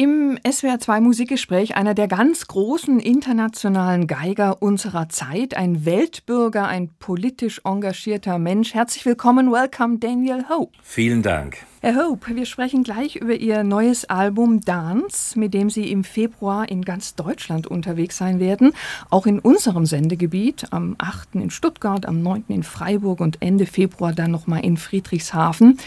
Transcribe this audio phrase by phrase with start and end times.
[0.00, 7.60] Im SWR2 Musikgespräch einer der ganz großen internationalen Geiger unserer Zeit, ein Weltbürger, ein politisch
[7.64, 8.72] engagierter Mensch.
[8.72, 10.72] Herzlich willkommen, welcome Daniel Hope.
[10.82, 11.58] Vielen Dank.
[11.82, 16.68] Herr Hope, wir sprechen gleich über Ihr neues Album Dance, mit dem Sie im Februar
[16.70, 18.72] in ganz Deutschland unterwegs sein werden.
[19.10, 21.34] Auch in unserem Sendegebiet, am 8.
[21.34, 22.44] in Stuttgart, am 9.
[22.48, 25.78] in Freiburg und Ende Februar dann nochmal in Friedrichshafen.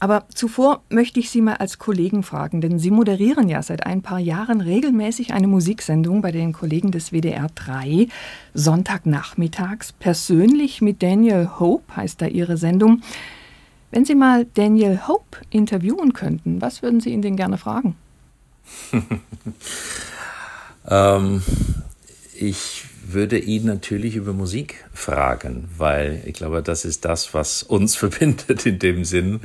[0.00, 4.02] Aber zuvor möchte ich Sie mal als Kollegen fragen, denn Sie moderieren ja seit ein
[4.02, 8.06] paar Jahren regelmäßig eine Musiksendung bei den Kollegen des WDR 3,
[8.54, 13.02] Sonntagnachmittags, persönlich mit Daniel Hope heißt da Ihre Sendung.
[13.90, 17.96] Wenn Sie mal Daniel Hope interviewen könnten, was würden Sie ihn denn gerne fragen?
[20.88, 21.42] ähm,
[22.34, 27.96] ich würde ihn natürlich über Musik fragen, weil ich glaube, das ist das, was uns
[27.96, 29.40] verbindet in dem Sinn.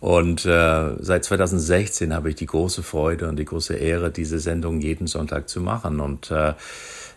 [0.00, 4.80] Und äh, seit 2016 habe ich die große Freude und die große Ehre, diese Sendung
[4.80, 6.00] jeden Sonntag zu machen.
[6.00, 6.54] Und äh,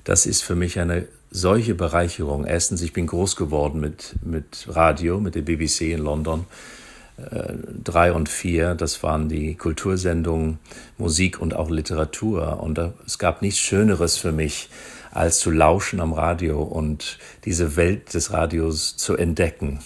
[0.04, 2.46] das ist für mich eine solche Bereicherung.
[2.46, 6.46] Erstens, ich bin groß geworden mit, mit Radio, mit der BBC in London.
[7.18, 7.54] Äh,
[7.84, 10.60] drei und vier, das waren die Kultursendungen
[10.98, 12.62] Musik und auch Literatur.
[12.62, 14.70] Und äh, es gab nichts Schöneres für mich,
[15.12, 19.80] als zu lauschen am Radio und diese Welt des Radios zu entdecken.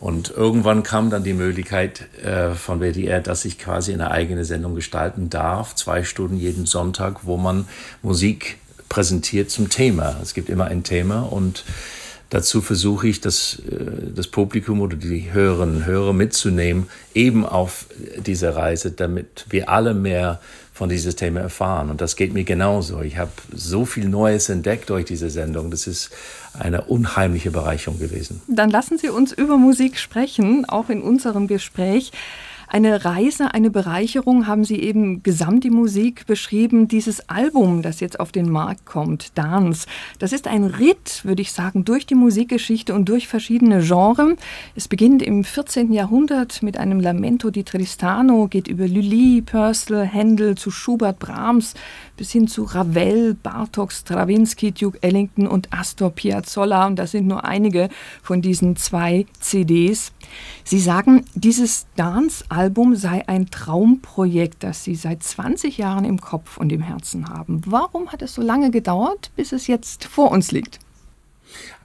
[0.00, 4.76] Und irgendwann kam dann die Möglichkeit äh, von WDR, dass ich quasi eine eigene Sendung
[4.76, 7.66] gestalten darf, zwei Stunden jeden Sonntag, wo man
[8.02, 10.16] Musik präsentiert zum Thema.
[10.22, 11.64] Es gibt immer ein Thema und
[12.30, 17.86] dazu versuche ich, das, äh, das Publikum oder die Hörerinnen und Hörer mitzunehmen, eben auf
[18.24, 20.40] diese Reise, damit wir alle mehr
[20.78, 21.90] von dieses Thema erfahren.
[21.90, 23.02] Und das geht mir genauso.
[23.02, 25.72] Ich habe so viel Neues entdeckt durch diese Sendung.
[25.72, 26.10] Das ist
[26.56, 28.40] eine unheimliche Bereicherung gewesen.
[28.46, 32.12] Dann lassen Sie uns über Musik sprechen, auch in unserem Gespräch.
[32.70, 36.86] Eine Reise, eine Bereicherung haben Sie eben gesamt die Musik beschrieben.
[36.86, 39.86] Dieses Album, das jetzt auf den Markt kommt, Dance,
[40.18, 44.36] das ist ein Ritt, würde ich sagen, durch die Musikgeschichte und durch verschiedene Genres.
[44.74, 45.94] Es beginnt im 14.
[45.94, 51.72] Jahrhundert mit einem Lamento di Tristano, geht über Lully, Purcell, Händel zu Schubert, Brahms
[52.18, 56.86] bis hin zu Ravel, Bartok, Stravinsky, Duke Ellington und Astor Piazzolla.
[56.86, 57.88] Und das sind nur einige
[58.22, 60.12] von diesen zwei CDs.
[60.64, 62.57] Sie sagen, dieses Dance-Album
[62.94, 67.62] sei ein Traumprojekt, das Sie seit 20 Jahren im Kopf und im Herzen haben.
[67.66, 70.78] Warum hat es so lange gedauert, bis es jetzt vor uns liegt?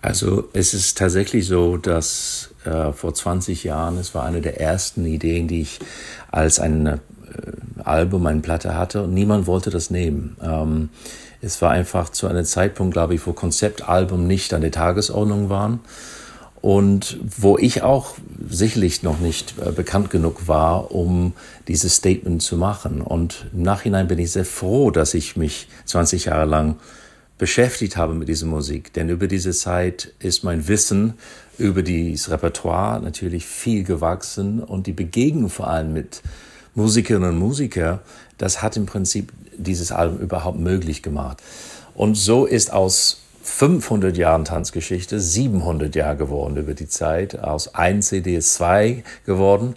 [0.02, 5.06] Also es ist tatsächlich so, dass äh, vor 20 Jahren, es war eine der ersten
[5.06, 5.80] Ideen, die ich
[6.32, 6.98] als ein äh,
[7.84, 10.36] Album, eine Platte hatte und niemand wollte das nehmen.
[10.42, 10.90] Ähm,
[11.42, 15.80] es war einfach zu einem Zeitpunkt, glaube ich, wo Konzeptalbum nicht an der Tagesordnung waren
[16.64, 18.16] und wo ich auch
[18.50, 21.34] sicherlich noch nicht äh, bekannt genug war, um
[21.68, 23.02] dieses Statement zu machen.
[23.02, 26.78] Und im Nachhinein bin ich sehr froh, dass ich mich 20 Jahre lang
[27.38, 31.16] beschäftigt habe mit dieser Musik, denn über diese Zeit ist mein Wissen
[31.58, 36.22] über dieses Repertoire natürlich viel gewachsen und die Begegnung vor allem mit
[36.76, 38.00] Musikerinnen und Musikern,
[38.38, 41.44] das hat im Prinzip dieses Album überhaupt möglich gemacht.
[41.94, 47.38] Und so ist aus 500 Jahren Tanzgeschichte 700 Jahre geworden über die Zeit.
[47.38, 49.76] Aus ein CD ist zwei geworden,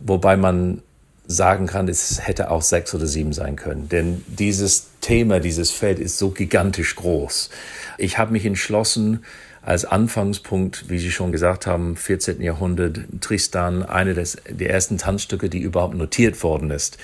[0.00, 0.82] wobei man
[1.28, 3.88] sagen kann, es hätte auch sechs oder sieben sein können.
[3.88, 7.50] Denn dieses Thema, dieses Feld ist so gigantisch groß.
[7.98, 9.24] Ich habe mich entschlossen,
[9.62, 12.40] als Anfangspunkt, wie Sie schon gesagt haben, 14.
[12.40, 16.98] Jahrhundert, Tristan, eine des, der ersten Tanzstücke, die überhaupt notiert worden ist.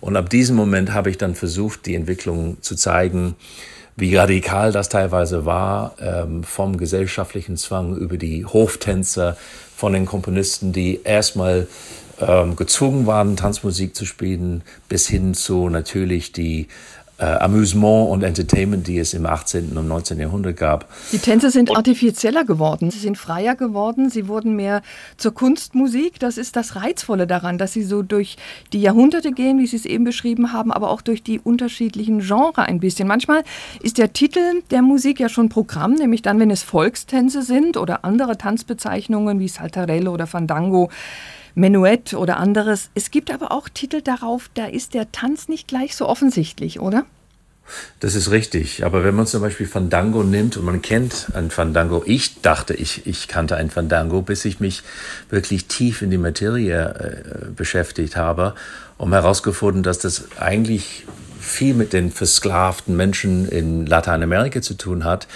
[0.00, 3.36] Und ab diesem Moment habe ich dann versucht, die Entwicklung zu zeigen,
[3.96, 9.36] wie radikal das teilweise war, ähm, vom gesellschaftlichen Zwang über die Hoftänzer,
[9.76, 11.66] von den Komponisten, die erstmal
[12.20, 16.68] ähm, gezwungen waren, Tanzmusik zu spielen, bis hin zu natürlich die
[17.18, 19.76] äh, Amüsement und Entertainment, die es im 18.
[19.76, 20.18] und 19.
[20.18, 20.88] Jahrhundert gab.
[21.12, 24.82] Die Tänze sind und artifizieller geworden, sie sind freier geworden, sie wurden mehr
[25.16, 26.18] zur Kunstmusik.
[26.18, 28.36] Das ist das Reizvolle daran, dass sie so durch
[28.72, 32.42] die Jahrhunderte gehen, wie Sie es eben beschrieben haben, aber auch durch die unterschiedlichen Genres
[32.56, 33.06] ein bisschen.
[33.06, 33.44] Manchmal
[33.80, 38.04] ist der Titel der Musik ja schon Programm, nämlich dann, wenn es Volkstänze sind oder
[38.04, 40.90] andere Tanzbezeichnungen wie Saltarello oder Fandango.
[41.54, 42.90] Menuett oder anderes.
[42.94, 47.04] Es gibt aber auch Titel darauf, da ist der Tanz nicht gleich so offensichtlich, oder?
[48.00, 48.84] Das ist richtig.
[48.84, 53.06] Aber wenn man zum Beispiel Fandango nimmt und man kennt ein Fandango, ich dachte, ich,
[53.06, 54.82] ich kannte ein Fandango, bis ich mich
[55.30, 58.54] wirklich tief in die Materie äh, beschäftigt habe,
[58.98, 61.06] um herausgefunden, dass das eigentlich
[61.40, 65.26] viel mit den versklavten Menschen in Lateinamerika zu tun hat,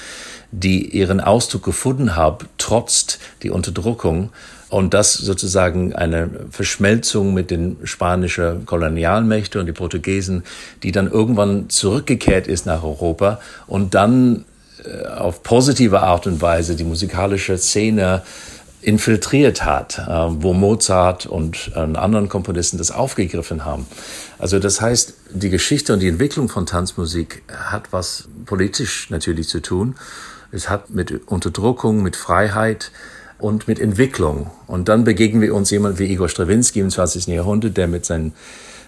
[0.53, 4.31] die ihren Ausdruck gefunden haben, trotz die Unterdrückung
[4.69, 10.43] Und das sozusagen eine Verschmelzung mit den spanischen Kolonialmächten und die Portugiesen,
[10.83, 14.45] die dann irgendwann zurückgekehrt ist nach Europa und dann
[14.85, 18.23] äh, auf positive Art und Weise die musikalische Szene
[18.83, 23.87] infiltriert hat, äh, wo Mozart und anderen Komponisten das aufgegriffen haben.
[24.39, 29.61] Also das heißt, die Geschichte und die Entwicklung von Tanzmusik hat was politisch natürlich zu
[29.61, 29.95] tun.
[30.53, 32.93] Es hat mit Unterdrückung, mit Freiheit,
[33.39, 34.51] und mit Entwicklung.
[34.67, 37.27] Und dann begegnen wir uns jemand wie Igor Strawinski im 20.
[37.27, 38.35] Jahrhundert, der mit seinen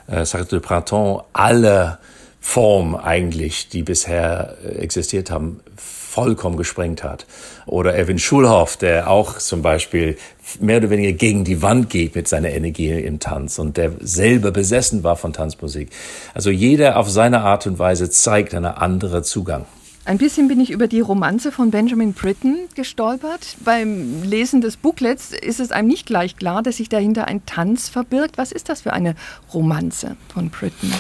[0.07, 1.99] äh, Sartre de Printemps alle
[2.41, 7.27] Formen eigentlich, die bisher äh, existiert haben, vollkommen gesprengt hat.
[7.67, 10.17] Oder Erwin Schulhoff, der auch zum Beispiel
[10.59, 14.51] mehr oder weniger gegen die Wand geht mit seiner Energie im Tanz und der selber
[14.51, 15.91] besessen war von Tanzmusik.
[16.33, 19.67] Also jeder auf seine Art und Weise zeigt einen anderen Zugang.
[20.09, 23.59] Ein bisschen bin ich über die Romanze von Benjamin Britten gestolpert.
[23.63, 27.91] Beim Lesen des Booklets ist es einem nicht gleich klar, dass sich dahinter ein Tanz
[27.91, 28.39] verbirgt.
[28.39, 29.17] Was ist das für eine
[29.53, 30.91] Romanze von Britten?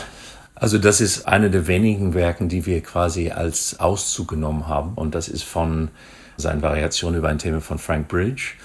[0.54, 4.92] Also das ist eine der wenigen Werken, die wir quasi als Auszug genommen haben.
[4.94, 5.88] Und das ist von
[6.36, 8.56] seinen Variationen über ein Thema von Frank Bridge.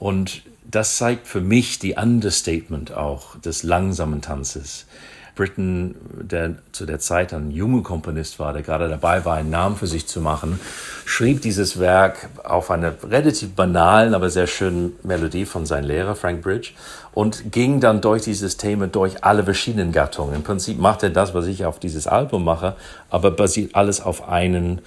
[0.00, 4.86] Und das zeigt für mich die Understatement auch des langsamen Tanzes.
[5.34, 9.76] Britton, der zu der Zeit ein junger Komponist war, der gerade dabei war, einen Namen
[9.76, 10.60] für sich zu machen,
[11.04, 16.42] schrieb dieses Werk auf eine relativ banalen, aber sehr schönen Melodie von seinem Lehrer Frank
[16.42, 16.70] Bridge
[17.12, 20.34] und ging dann durch dieses Thema durch alle verschiedenen Gattungen.
[20.34, 22.76] Im Prinzip macht er das, was ich auf dieses Album mache,
[23.10, 24.80] aber basiert alles auf einen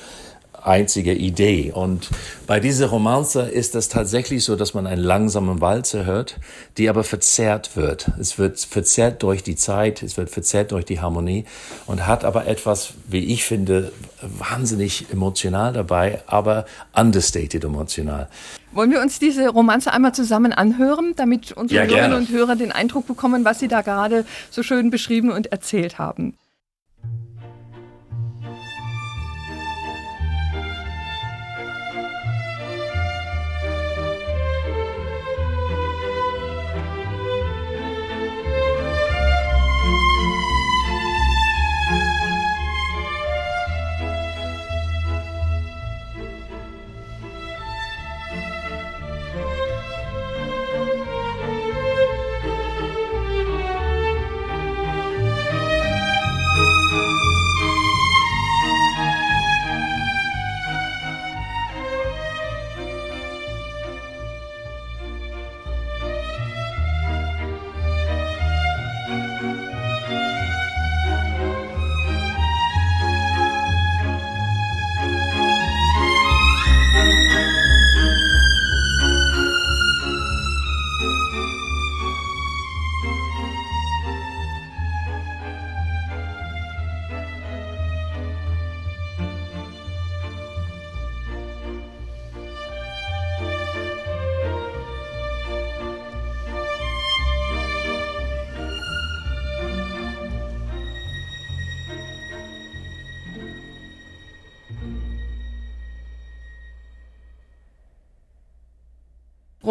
[0.67, 1.71] einzige Idee.
[1.73, 2.09] Und
[2.45, 6.39] bei dieser Romanze ist es tatsächlich so, dass man einen langsamen Walzer hört,
[6.77, 8.11] die aber verzerrt wird.
[8.19, 11.45] Es wird verzerrt durch die Zeit, es wird verzerrt durch die Harmonie
[11.85, 13.91] und hat aber etwas, wie ich finde,
[14.21, 18.27] wahnsinnig emotional dabei, aber understated emotional.
[18.73, 22.71] Wollen wir uns diese Romanze einmal zusammen anhören, damit unsere ja, Hörerinnen und Hörer den
[22.71, 26.35] Eindruck bekommen, was Sie da gerade so schön beschrieben und erzählt haben?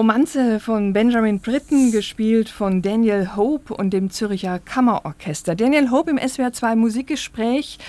[0.07, 5.57] Romanze von Benjamin Britten, gespielt von Daniel Hope und dem Zürcher Kammerorchester.
[5.57, 7.81] Daniel Hope im SWR 2 Musikgespräch.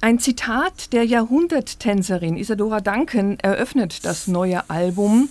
[0.00, 5.28] Ein Zitat der Jahrhunderttänzerin Isadora Duncan eröffnet das neue Album.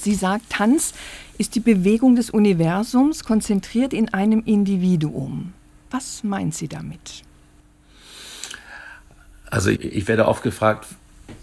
[0.00, 0.94] Sie sagt, Tanz
[1.38, 5.54] ist die Bewegung des Universums, konzentriert in einem Individuum.
[5.90, 7.24] Was meint sie damit?
[9.50, 10.86] Also ich werde oft gefragt,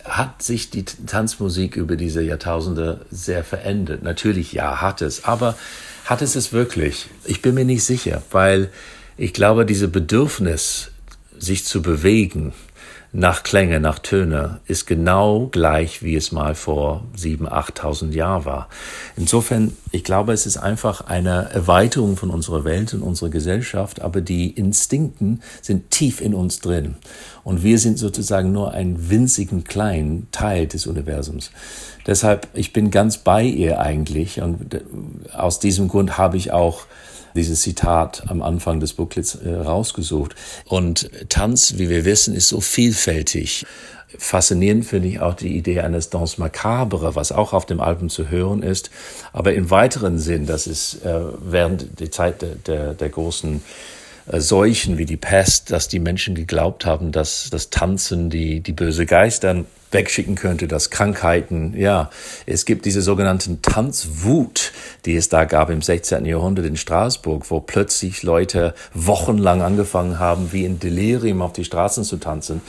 [0.03, 4.03] hat sich die Tanzmusik über diese Jahrtausende sehr verändert?
[4.03, 5.25] Natürlich ja, hat es.
[5.25, 5.57] Aber
[6.05, 7.07] hat es es wirklich?
[7.25, 8.69] Ich bin mir nicht sicher, weil
[9.17, 10.91] ich glaube, diese Bedürfnis,
[11.37, 12.53] sich zu bewegen,
[13.17, 18.67] nach Klänge, nach Töne, ist genau gleich, wie es mal vor sieben, achttausend Jahren war.
[19.15, 24.19] Insofern, ich glaube, es ist einfach eine Erweiterung von unserer Welt und unserer Gesellschaft, aber
[24.19, 26.95] die Instinkten sind tief in uns drin.
[27.45, 31.51] Und wir sind sozusagen nur ein winzigen kleinen Teil des Universums.
[32.05, 34.41] Deshalb, ich bin ganz bei ihr eigentlich.
[34.41, 34.81] Und
[35.33, 36.81] aus diesem Grund habe ich auch
[37.35, 40.35] dieses Zitat am Anfang des Booklets äh, rausgesucht.
[40.65, 43.65] Und Tanz, wie wir wissen, ist so vielfältig.
[44.17, 48.29] Faszinierend finde ich auch die Idee eines Danse Macabre, was auch auf dem Album zu
[48.29, 48.89] hören ist.
[49.33, 53.61] Aber im weiteren Sinn, das ist äh, während der Zeit der, der, der großen
[54.27, 59.05] Seuchen wie die Pest, dass die Menschen geglaubt haben, dass das Tanzen die, die böse
[59.05, 62.09] Geister wegschicken könnte, dass Krankheiten, ja,
[62.45, 64.71] es gibt diese sogenannten Tanzwut,
[65.05, 66.25] die es da gab im 16.
[66.25, 72.03] Jahrhundert in Straßburg, wo plötzlich Leute wochenlang angefangen haben, wie in Delirium auf die Straßen
[72.03, 72.61] zu tanzen.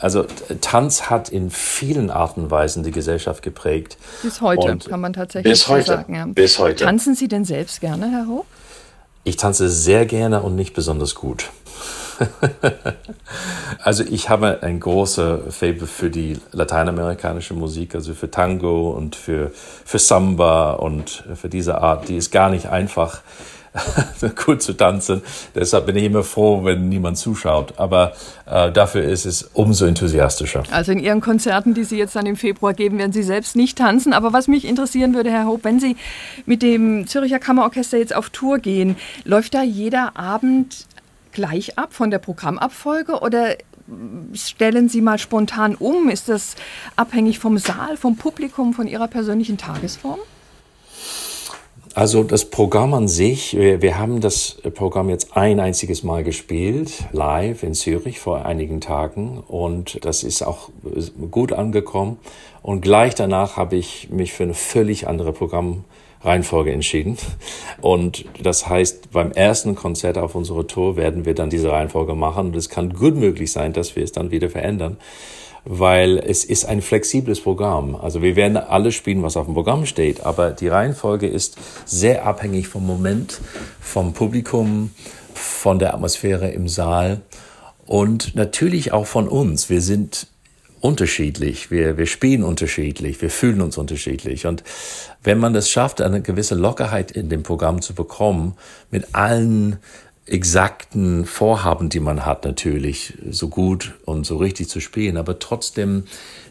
[0.00, 0.26] Also
[0.60, 3.96] Tanz hat in vielen Arten und Weisen die Gesellschaft geprägt.
[4.22, 6.14] Bis heute und kann man tatsächlich bis heute, sagen.
[6.14, 6.26] Ja.
[6.26, 6.84] Bis heute.
[6.84, 8.44] Tanzen Sie denn selbst gerne, Herr Hoch?
[9.24, 11.50] Ich tanze sehr gerne und nicht besonders gut.
[13.82, 19.50] also ich habe ein großer Fable für die lateinamerikanische Musik, also für Tango und für,
[19.84, 22.08] für Samba und für diese Art.
[22.08, 23.22] Die ist gar nicht einfach
[24.44, 25.22] gut zu tanzen.
[25.54, 27.74] Deshalb bin ich immer froh, wenn niemand zuschaut.
[27.76, 28.12] Aber
[28.46, 30.62] äh, dafür ist es umso enthusiastischer.
[30.70, 33.78] Also in Ihren Konzerten, die Sie jetzt dann im Februar geben, werden Sie selbst nicht
[33.78, 34.12] tanzen.
[34.12, 35.96] Aber was mich interessieren würde, Herr Hope, wenn Sie
[36.46, 40.86] mit dem Zürcher Kammerorchester jetzt auf Tour gehen, läuft da jeder Abend
[41.32, 43.56] gleich ab von der Programmabfolge oder
[44.32, 46.08] stellen Sie mal spontan um?
[46.08, 46.54] Ist das
[46.96, 50.20] abhängig vom Saal, vom Publikum, von Ihrer persönlichen Tagesform?
[51.94, 57.04] Also das Programm an sich, wir, wir, haben das Programm jetzt ein einziges Mal gespielt,
[57.12, 60.70] live in Zürich vor einigen Tagen und das ist auch
[61.30, 62.18] gut angekommen.
[62.62, 67.16] Und gleich danach habe ich mich für eine völlig andere Programmreihenfolge entschieden.
[67.80, 72.46] Und das heißt, beim ersten Konzert auf unserer Tour werden wir dann diese Reihenfolge machen
[72.46, 74.96] und es kann gut möglich sein, dass wir es dann wieder verändern
[75.64, 77.94] weil es ist ein flexibles Programm.
[77.96, 81.56] Also wir werden alles spielen, was auf dem Programm steht, aber die Reihenfolge ist
[81.86, 83.40] sehr abhängig vom Moment,
[83.80, 84.90] vom Publikum,
[85.34, 87.20] von der Atmosphäre im Saal
[87.86, 89.70] und natürlich auch von uns.
[89.70, 90.26] Wir sind
[90.80, 94.46] unterschiedlich, wir, wir spielen unterschiedlich, wir fühlen uns unterschiedlich.
[94.46, 94.62] Und
[95.22, 98.54] wenn man das schafft, eine gewisse Lockerheit in dem Programm zu bekommen,
[98.90, 99.78] mit allen
[100.26, 106.04] exakten Vorhaben, die man hat, natürlich so gut und so richtig zu spielen, aber trotzdem,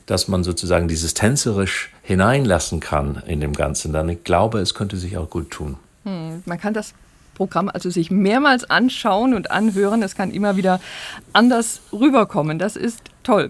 [0.06, 4.98] dass man sozusagen dieses tänzerisch hineinlassen kann in dem Ganzen, dann ich glaube, es könnte
[4.98, 5.77] sich auch gut tun.
[6.03, 6.94] Hm, man kann das
[7.36, 10.03] Programm also sich mehrmals anschauen und anhören.
[10.03, 10.80] Es kann immer wieder
[11.32, 12.60] anders rüberkommen.
[12.60, 13.50] Das ist toll.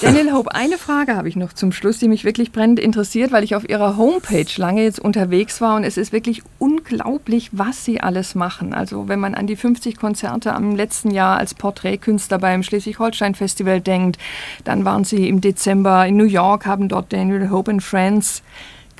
[0.00, 3.44] Daniel Hope, eine Frage habe ich noch zum Schluss, die mich wirklich brennend interessiert, weil
[3.44, 8.00] ich auf Ihrer Homepage lange jetzt unterwegs war und es ist wirklich unglaublich, was Sie
[8.00, 8.72] alles machen.
[8.72, 14.18] Also wenn man an die 50 Konzerte am letzten Jahr als Porträtkünstler beim Schleswig-Holstein-Festival denkt,
[14.64, 18.42] dann waren Sie im Dezember in New York, haben dort Daniel Hope and Friends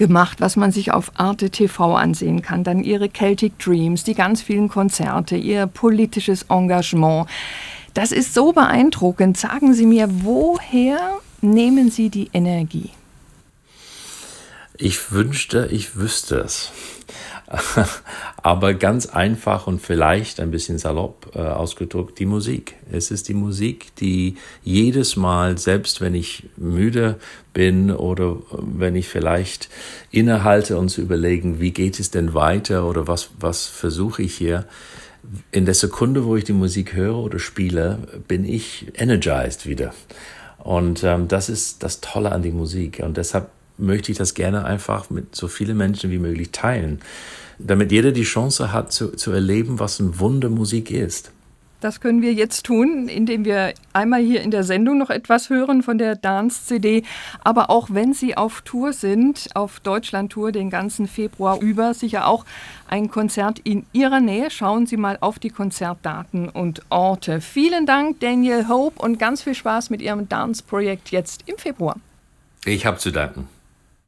[0.00, 2.64] gemacht, was man sich auf Arte TV ansehen kann.
[2.64, 7.28] Dann Ihre Celtic Dreams, die ganz vielen Konzerte, Ihr politisches Engagement.
[7.94, 9.36] Das ist so beeindruckend.
[9.36, 12.90] Sagen Sie mir, woher nehmen Sie die Energie?
[14.76, 16.72] Ich wünschte, ich wüsste es.
[18.42, 22.76] Aber ganz einfach und vielleicht ein bisschen salopp äh, ausgedrückt, die Musik.
[22.90, 27.18] Es ist die Musik, die jedes Mal, selbst wenn ich müde
[27.52, 29.68] bin oder wenn ich vielleicht
[30.10, 34.64] innehalte und zu überlegen, wie geht es denn weiter oder was, was versuche ich hier,
[35.52, 39.92] in der Sekunde, wo ich die Musik höre oder spiele, bin ich energized wieder.
[40.58, 43.00] Und ähm, das ist das Tolle an die Musik.
[43.02, 43.48] Und deshalb
[43.78, 47.00] möchte ich das gerne einfach mit so vielen Menschen wie möglich teilen,
[47.58, 51.32] damit jeder die Chance hat zu, zu erleben, was ein Wunder Musik ist.
[51.80, 55.82] Das können wir jetzt tun, indem wir einmal hier in der Sendung noch etwas hören
[55.82, 57.04] von der Dance-CD.
[57.42, 62.44] Aber auch wenn Sie auf Tour sind, auf Deutschland-Tour den ganzen Februar über, sicher auch
[62.88, 64.50] ein Konzert in Ihrer Nähe.
[64.50, 67.40] Schauen Sie mal auf die Konzertdaten und Orte.
[67.40, 71.96] Vielen Dank, Daniel Hope, und ganz viel Spaß mit Ihrem Dance-Projekt jetzt im Februar.
[72.64, 73.48] Ich habe zu danken.